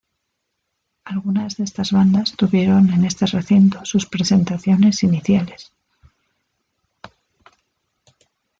Algunas 1.05 1.57
de 1.57 1.63
estas 1.63 1.91
bandas 1.91 2.35
tuvieron 2.35 2.89
en 2.91 3.05
este 3.05 3.27
recinto 3.27 3.85
sus 3.85 4.07
presentaciones 4.07 5.03
iniciales. 5.03 5.73